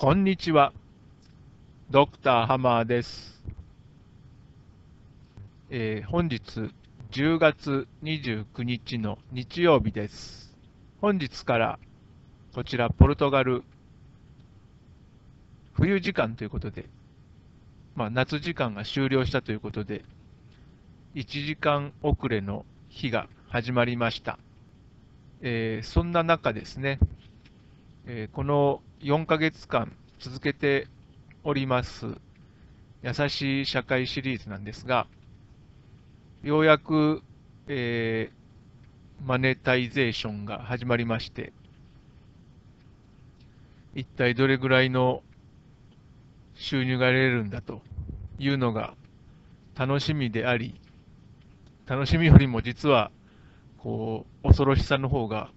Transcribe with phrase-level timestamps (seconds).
[0.00, 0.72] こんにちは。
[1.90, 3.38] ドクターハマーです。
[5.68, 6.72] えー本日
[7.10, 10.56] 10月29日の日曜日です。
[11.02, 11.78] 本日から
[12.54, 13.62] こちらポルトガル
[15.74, 16.86] 冬時間ということで、
[17.94, 20.06] まあ、夏時間が終了したということで、
[21.14, 24.38] 1時間遅れの日が始まりました。
[25.42, 26.98] えーそんな中ですね、
[28.06, 30.86] えーこの4ヶ月間続けて
[31.42, 32.06] おります、
[33.02, 35.06] 優しい社会シリーズなんですが、
[36.42, 37.22] ようやく、
[37.66, 38.40] えー
[39.22, 41.52] マネタイゼーションが始まりまして、
[43.94, 45.22] 一体どれぐらいの
[46.54, 47.82] 収入が得られるんだと
[48.38, 48.94] いうのが
[49.76, 50.74] 楽しみであり、
[51.86, 53.10] 楽しみよりも実は、
[53.76, 55.50] こう、恐ろしさの方が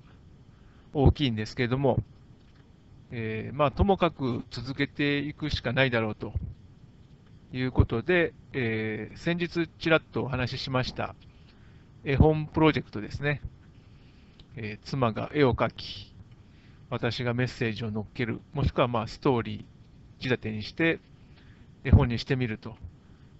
[0.93, 2.03] 大きいんですけれども、
[3.15, 6.33] えーまあ、ともかく続けていくしかないだろうと
[7.51, 11.13] いうことで、えー先日ちらっとお話ししました
[12.03, 13.41] 絵本プロジェクトですね。
[14.55, 16.11] えー妻が絵を描き、
[16.89, 20.99] 私がメッセージを載っける、もしくはまあストーリー仕立てにして
[21.83, 22.77] 絵本にしてみると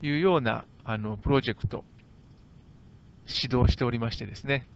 [0.04, 1.84] いうようなあのプロジェクト、
[3.28, 4.68] 指導しておりましてですね。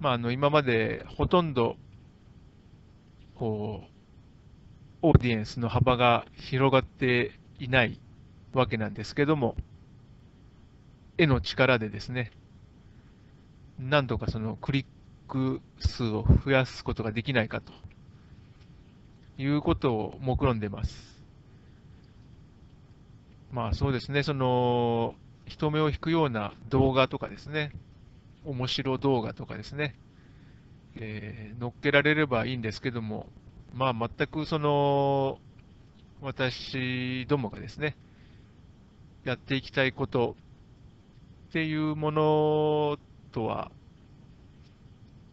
[0.00, 1.76] まあ、あの今までほとんど
[3.34, 3.91] こう
[5.02, 7.98] オーディエンスの幅が広がっていない
[8.52, 9.56] わけなんですけども、
[11.18, 12.30] 絵の力でですね、
[13.78, 14.86] 何度かそのクリッ
[15.28, 17.72] ク数を増やすことができないかと
[19.38, 21.20] いうことを目論んでます。
[23.50, 25.14] まあそうですね、その
[25.46, 27.72] 人目を引くような動画とかですね、
[28.44, 29.94] 面白動画とかですね、
[30.96, 33.26] えー乗っけられればいいんですけども、
[33.74, 35.38] まあ全くその
[36.22, 37.96] 私どもがですね、
[39.24, 40.36] やっていきたいこと
[41.50, 42.98] っていうもの
[43.32, 43.72] とは、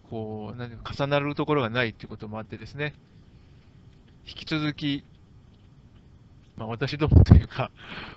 [0.09, 2.95] こう、何か重なるところがないということもあってですね、
[4.27, 5.06] 引き続き、
[6.57, 7.71] まあ、私どもというか、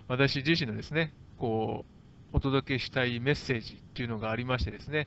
[0.08, 1.84] 私自身のですね、こ
[2.32, 5.06] う、お届けしたいメッセージっていうのがありましてですね、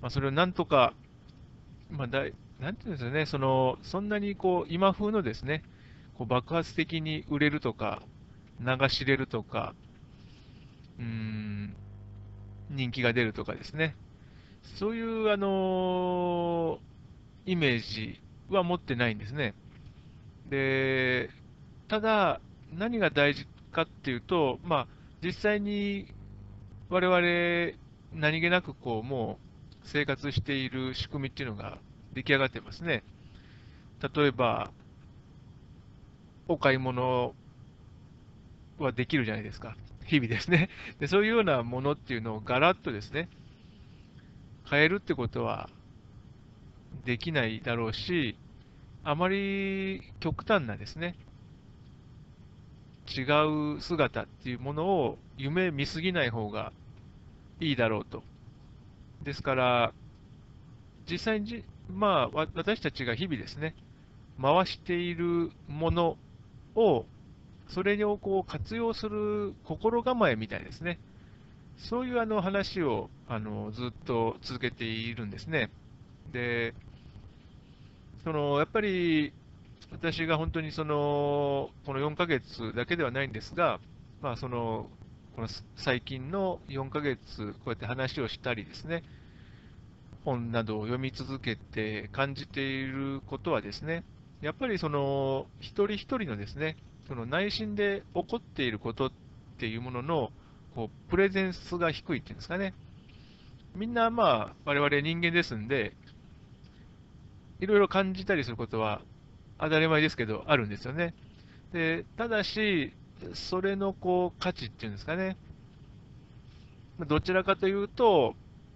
[0.00, 0.94] まあ、それをなんとか、
[1.90, 2.08] まあ、
[2.60, 5.62] なんていうんですかね、その、そんなにこう、今風のですね、
[6.14, 8.02] こう爆発的に売れるとか、
[8.60, 9.74] 流し入れるとか、
[10.98, 11.76] うん、
[12.70, 13.94] 人気が出るとかですね、
[14.76, 16.80] そういう、あの
[17.46, 18.20] イメージ
[18.50, 19.54] は持ってないんですね。
[20.50, 21.30] で、
[21.86, 22.40] ただ、
[22.72, 24.86] 何が大事かっていうと、まあ、
[25.22, 26.12] 実際に
[26.90, 27.78] 我々、
[28.12, 31.78] 何気なくこう、もう生活している仕組みっていうのが
[32.18, 33.04] 出来上がってますね。
[34.14, 34.72] 例えば、
[36.48, 37.34] お買い物
[38.78, 39.76] はできるじゃないですか。
[40.04, 40.68] 日々ですね。
[40.98, 43.28] で、そういうようなものっていうのをガラッとですね、
[44.68, 45.70] 変えるってことは
[47.04, 48.36] できないだろうし、
[49.04, 51.14] あまり極端なですね、
[53.16, 53.22] 違
[53.76, 56.72] う姿っていうものを夢見すぎない方が
[57.60, 58.24] いいだろうと。
[59.22, 59.92] ですから、
[61.10, 63.74] 実際に、まあ、私たちが日々ですね、
[64.40, 66.16] 回しているもの
[66.74, 67.04] を、
[67.68, 70.98] それをこう活用する心構えみたいですね。
[71.78, 75.70] そういうあの話をあのずっと続けているんですね。
[76.32, 76.74] で、
[78.24, 79.32] そのやっぱり
[79.92, 83.80] 私が本当にそのこの4ヶ月だけではないんですが、
[84.22, 84.86] まあ、その
[85.36, 89.04] この最近の4ヶ月、こうやって話をしたりですね、
[90.24, 94.04] 本などを読み続けて感じていることはですね、
[94.40, 96.76] やっぱりその一人一人のですね、
[97.08, 99.10] その内心で起こっていることっ
[99.58, 100.30] ていうものの
[100.74, 102.74] こうプレゼンスが低いっていうんですかね。
[103.74, 105.94] みんなまあ我々人間ですんで、
[107.60, 109.00] いろいろ感じたりすることは
[109.58, 111.14] 当たり前ですけど、あるんですよね。
[111.72, 112.92] で、ただし、
[113.34, 115.36] それのこう価値っていうんですかね。
[117.06, 118.34] どちらかというと、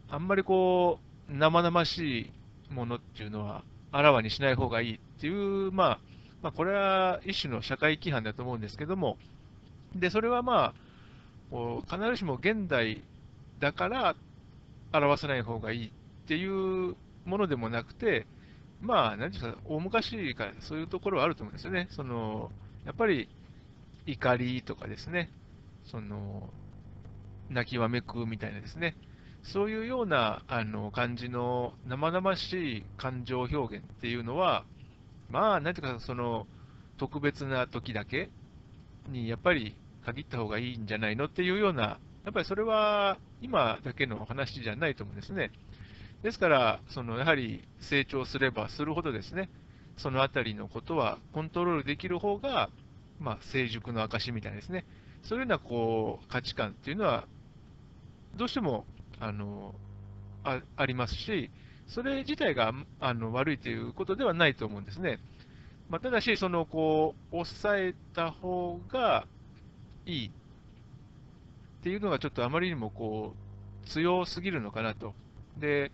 [0.08, 2.32] あんまりこう、生々し
[2.70, 5.98] いものっていうのは、あらわにしない方がいいっていう、まあ、
[6.42, 9.16] まあ、これは一種の社会規範だと思うんですけども、
[9.94, 10.74] で、それはまあ、
[11.50, 13.02] こう必ずしも現代
[13.60, 14.16] だから
[14.92, 15.90] 表さない方がいいっ
[16.26, 18.26] ていうものでもなくて、
[18.80, 21.86] まあ、なんていうか、大昔からそういうところはあると思うんですよね。
[21.90, 22.50] その、
[22.84, 23.28] やっぱり
[24.06, 25.30] 怒りとかですね、
[25.84, 26.50] その、
[27.50, 28.96] 泣きわめくみたいなですね、
[29.42, 34.64] そういうようなあの感じの生々しい感情表現っていうのは、
[35.30, 36.46] まあ、なんていうか、その、
[36.98, 38.30] 特別な時だけ
[39.08, 39.74] にやっぱり
[40.04, 45.50] 限った方がいいんじゃないのっていうような、やっぱりそれは今だけの話じゃないと思うんですね。
[46.22, 49.48] ですから、そのやはり成長すればするほどですね、
[49.96, 52.70] そのあたりのことはコントロールできる方が、
[53.18, 54.84] まあ、成熟の証みたいですね。
[55.22, 57.26] そういうようなこう価値観っていうのは、
[58.36, 58.86] どうしても
[59.22, 59.80] あの
[60.44, 61.52] あありますし、
[61.86, 65.20] それ自体があの悪いということではないと思うんですね。
[65.88, 69.28] まあ、ただし、そのこう抑えた方が
[70.06, 70.32] いいっ
[71.82, 73.36] ていうのがちょっとあまりにもこ
[73.84, 75.14] う強すぎるのかなと。
[75.56, 75.92] で、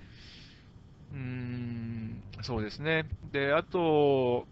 [1.10, 3.04] うーん、そうですね。
[3.32, 4.48] で、あと、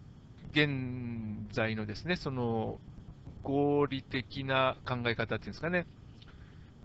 [0.51, 2.81] 現在のですね、その
[3.43, 5.87] 合理的な考え方っていうんですかね。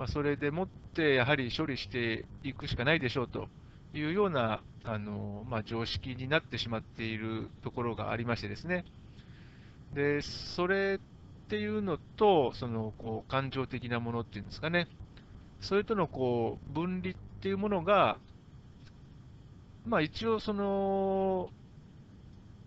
[0.02, 3.46] まあ、それでもってやはり処理していくしかないでしょうと
[3.94, 8.84] いうようなあの、まあ、常識になってしまっているところがありましてですね。
[9.94, 10.20] で、
[10.56, 14.88] それっていうのと、そのこう感情的なものっていうんですかね。
[15.60, 18.18] それとのこう分離っていうものが、
[19.86, 21.48] まあ一応その、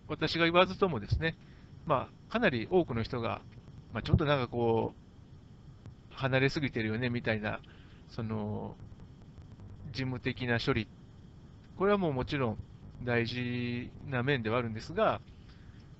[0.08, 1.36] 私が言わずともですね、
[1.84, 3.42] まあかなり多くの人が、
[3.92, 5.05] まあちょっとなんかこう、
[6.16, 7.60] 離れすぎてるよねみたいな、
[8.08, 8.74] その、
[9.92, 10.88] 事務的な処理、
[11.78, 12.58] これはもうもちろん
[13.04, 15.20] 大事な面ではあるんですが、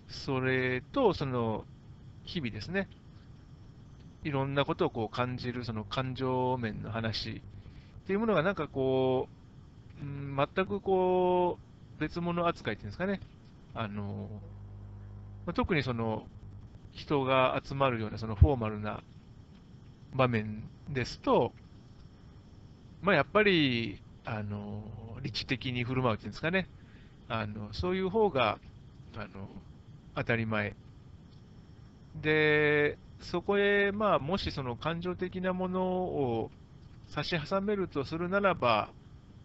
[0.09, 1.65] それと、その、
[2.25, 2.89] 日々ですね、
[4.25, 7.43] いろんなことをこう感じる、その感情面の話。
[8.05, 9.29] っていうものがなんかこ
[10.01, 11.59] う、うん、全くこ
[11.99, 13.21] う、別物扱いっていうんですかね、
[13.75, 14.29] あの、
[15.45, 16.27] ま、特にその、
[16.97, 19.03] 人が集まるようなそのフォーマルな
[20.17, 21.53] 場面ですと、
[23.03, 24.83] まあ、やっぱり、あの、
[25.23, 26.69] 理知的に振る舞うっていうんですかね、
[27.29, 28.59] あの、そういう方が、
[29.17, 29.49] あの、
[30.15, 30.75] 当たり前。
[32.23, 36.51] で、そこへ、まあ、もしその感情的なものを
[37.09, 38.91] 差し挟めるとするならば、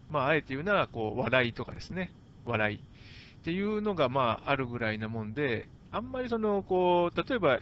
[0.10, 2.12] まあ、あえて言うなら、こう、笑いとかですね、
[2.46, 2.78] 笑い。
[2.78, 7.60] っていうのが、まあ、あるぐらいなもんで、あんまりその、こう、例えば、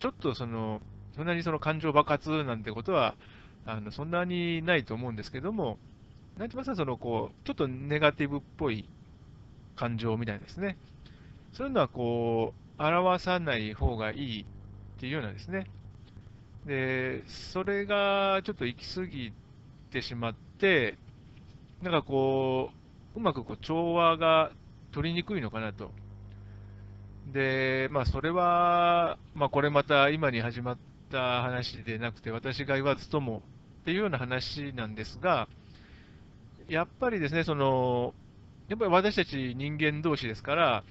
[0.00, 0.80] ちょっとその、
[1.16, 3.14] そんなにその感情爆発なんてことは、
[3.64, 5.78] あのそんなにないと思うんですけども、
[6.38, 8.88] なんて言いますか、その、こう、ちょっとネガティブっぽい
[9.76, 10.76] 感情みたいですね。
[11.52, 14.44] そういうのは、こう、表さない方がいいっ
[14.98, 15.66] ていうようなですね。
[16.66, 19.32] で、それがちょっと行き過ぎ
[19.90, 20.96] てしまって、
[21.82, 22.70] なんかこ
[23.14, 24.52] う、うまくこう調和が
[24.92, 25.90] 取りにくいのかなと。
[27.32, 30.78] で、まあ、それは、まあ、これまた今に始まっ
[31.12, 33.42] た話でなくて、私が言わずとも
[33.82, 35.48] っていうような話なんですが、
[36.68, 38.14] やっぱりですね、その、
[38.68, 40.84] やっぱり私たち人間同士ですから、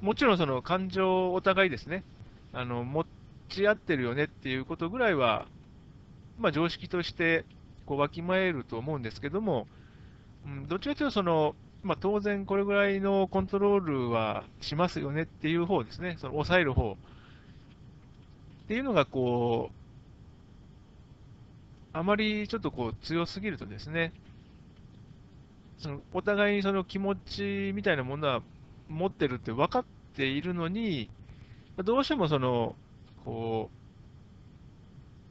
[0.00, 2.02] もちろんその感情をお互いですね、
[2.52, 3.04] あの持
[3.50, 5.46] ち合ってるよねっていうことぐらいは、
[6.38, 7.44] まあ、常識として
[7.84, 9.66] こうわきまえると思うんですけども、
[10.46, 16.96] うん、どっちかというとその、まあ、当然これぐらいのコントロールはしますよねっていう方ですね、その抑える方。
[18.70, 19.72] っていうのがこ
[21.92, 24.12] う、あまりちょっとこう強すぎるとですね、
[25.80, 28.42] そのお互いにその気持ちみたいなものは
[28.88, 29.84] 持ってるって分かっ
[30.16, 31.10] ているのに、
[31.84, 32.76] どうしてもその、
[33.24, 33.70] こ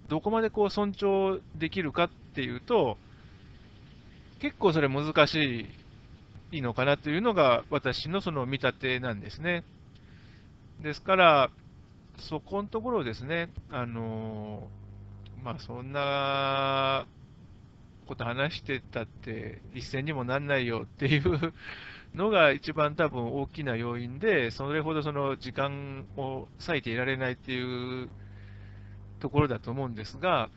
[0.05, 2.97] う、どこまでこう尊重できるかっていうと、
[4.39, 5.65] 結構それ難し
[6.51, 9.63] いのかなというのが私のその見立てなんですね。
[10.81, 11.49] ですから、
[12.19, 14.67] そこのところですね、あの
[15.43, 17.05] まあそんな
[18.07, 21.53] こと話してたって一銭にもなんないよっていう
[22.15, 28.09] のが一番多分大きな要因で、それほどその時間を割いていられないっていう
[29.19, 30.49] ところだと思うんですが、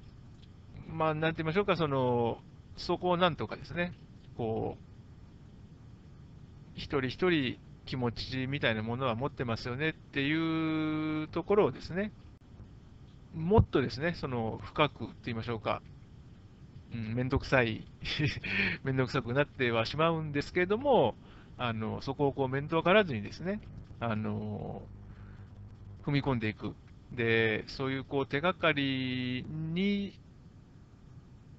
[0.89, 2.39] まあ、なんて言いましょうか、その、
[2.77, 3.93] そこをなんとかですね、
[4.37, 4.83] こう、
[6.75, 12.13] 一人一人気持ちみたいなものは持ってますよねっていうところをですね、
[13.35, 15.83] もっとですね、その深くって言いましょうか、
[16.93, 17.87] うん、めんどくさい
[18.85, 21.15] めんどくさくなってはしまうんですけれども、
[21.59, 23.61] あのそこをこう面倒がらずにですね、
[24.01, 24.83] あの
[26.05, 26.75] 踏み込んでいく。
[27.13, 30.19] で、そういうこう手がかりに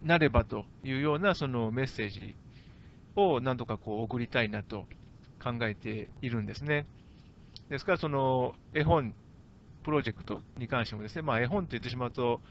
[0.01, 2.36] なればというようなそのメッセージ
[3.15, 4.86] を何とかこう送りたいなと
[5.44, 6.86] 考えているんですね。
[7.70, 9.14] ですから、その絵本
[9.84, 12.42] プロジェクトに関してもですね、まあ、絵本と言ってしまうと、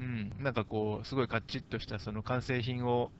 [0.00, 3.10] うん、なんかこう、すごいカッチッとしたその完成品を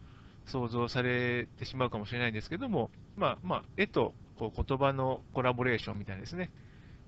[0.46, 6.50] 想像されてしまうかもしれないんですけども、まあ、まあ、絵とこう言葉のコラボレーションみたいなですね、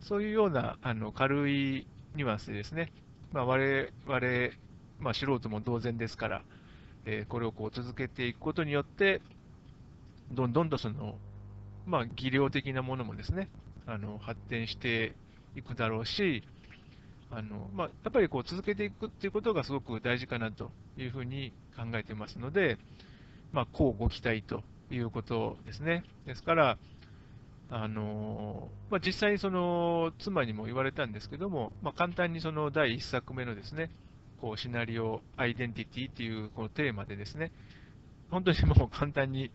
[0.01, 2.93] そういうようなあの軽いニュアンスでですね、
[3.33, 4.21] まあ、我々、
[5.01, 6.43] まあ、素人も同然ですから、
[7.07, 9.21] えー、これをこう続けていくことによって、
[10.31, 11.17] どんどんとその、
[11.87, 13.49] まあ、技量的なものもですね、
[13.87, 15.15] あの発展して
[15.57, 16.43] いくだろうし、
[17.31, 22.79] あのまあ、やっぱりこう続けていくっていうことがすごく大事かなというふうに考えてますので、
[23.53, 26.05] まあ、こうご期待ということですね。
[26.27, 26.79] ですから、
[27.71, 33.91] あのまあ、実際にその妻にも言われたんですけども、まあ、簡単にその第1作目のですね、
[34.41, 37.51] こうシナリオ、アイデンティティっていうこのテーマでですね、
[38.31, 39.51] 本当にもう簡単に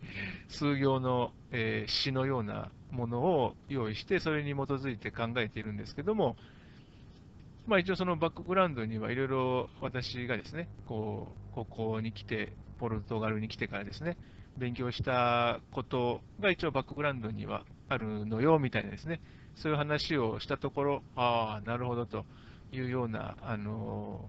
[0.48, 6.36] 数行の、えー、詩のようなものを用意して、それに基づいて考えているんですけども、
[7.66, 14.16] まあ、一応そのバックグラウンドにはいろいろ私がですね、こう、ここに来て、ポルトガルに来てからですね、
[14.56, 19.20] 勉強したことが一応バックグラウンドにはあるのよ、みたいなですね、
[19.54, 22.24] そういう話をしたところ、ああ、なるほどと
[22.72, 24.28] いうような、あの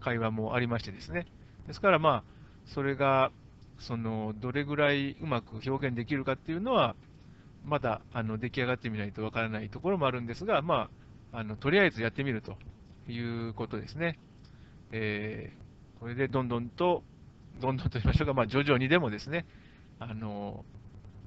[0.00, 1.26] 会話もありましてですね。
[1.66, 2.24] ですからまあ、
[2.66, 3.30] それが、
[3.78, 6.94] その、どれぐらいうまく表現できるかっていうのは、
[7.64, 10.90] まだあの出来上がってみないとわからないところもあるんですが、ま
[11.32, 12.56] あ、あのとりあえずやってみると
[13.10, 14.18] いうことですね。
[14.92, 17.02] えー、これでどんどんと、
[17.60, 19.46] どんどんと言いましょうか、まあ、徐々にでもですね、
[19.98, 20.64] あの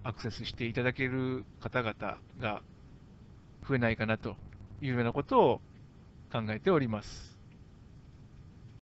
[0.04, 2.62] アクセスしていただける方々が
[3.68, 4.36] 増えないかなと
[4.82, 5.62] いうようなことを
[6.32, 7.37] 考えております。